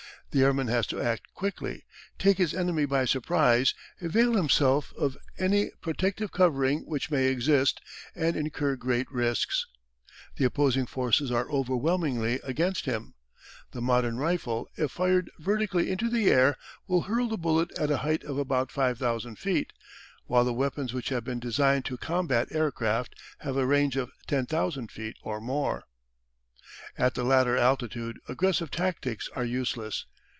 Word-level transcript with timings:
The 0.33 0.43
airman 0.43 0.67
has 0.69 0.87
to 0.87 1.01
act 1.01 1.23
quickly, 1.33 1.83
take 2.17 2.37
his 2.37 2.53
enemy 2.53 2.85
by 2.85 3.03
surprise, 3.03 3.73
avail 3.99 4.33
himself 4.35 4.93
of 4.97 5.17
any 5.37 5.71
protective 5.81 6.31
covering 6.31 6.85
which 6.85 7.11
may 7.11 7.25
exist, 7.25 7.81
and 8.15 8.37
incur 8.37 8.77
great 8.77 9.11
risks. 9.11 9.65
The 10.37 10.45
opposing 10.45 10.85
forces 10.85 11.31
are 11.33 11.51
overwhelmingly 11.51 12.39
against 12.45 12.85
him. 12.85 13.13
The 13.73 13.81
modern 13.81 14.15
rifle, 14.15 14.69
if 14.77 14.91
fired 14.91 15.29
vertically 15.37 15.91
into 15.91 16.09
the 16.09 16.29
air, 16.31 16.55
will 16.87 17.01
hurl 17.01 17.27
the 17.27 17.35
bullet 17.37 17.75
to 17.75 17.93
a 17.93 17.97
height 17.97 18.23
of 18.23 18.37
about 18.37 18.71
5,000 18.71 19.35
feet, 19.37 19.73
while 20.27 20.45
the 20.45 20.53
weapons 20.53 20.93
which 20.93 21.09
have 21.09 21.25
been 21.25 21.41
designed 21.41 21.83
to 21.83 21.97
combat 21.97 22.47
aircraft 22.51 23.15
have 23.39 23.57
a 23.57 23.65
range 23.65 23.97
of 23.97 24.09
10,000 24.27 24.89
feet 24.93 25.17
or 25.23 25.41
more. 25.41 25.83
At 26.97 27.15
the 27.15 27.25
latter 27.25 27.57
altitude 27.57 28.17
aggressive 28.29 28.71
tactics 28.71 29.27
are 29.35 29.43
useless. 29.43 30.05